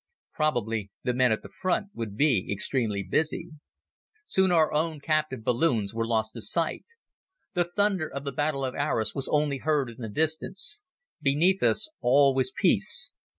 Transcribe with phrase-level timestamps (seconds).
[0.33, 3.51] Probably the men at the front would be extremely busy.
[4.25, 6.85] Soon our own captive balloons were lost to sight.
[7.53, 10.81] The thunder of the Battle of Arras was only heard in the distance.
[11.21, 13.11] Beneath us all was peace.